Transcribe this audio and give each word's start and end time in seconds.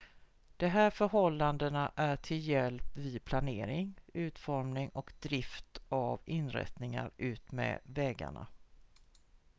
de 0.57 0.67
här 0.67 0.89
förhållandena 0.89 1.91
är 1.95 2.15
till 2.15 2.47
hjälp 2.49 2.83
vid 2.95 3.25
planering 3.25 3.99
utformning 4.13 4.89
och 4.89 5.13
drift 5.19 5.79
av 5.89 6.19
inrättningar 6.25 7.11
utmed 7.17 7.79
vägarna 7.83 8.47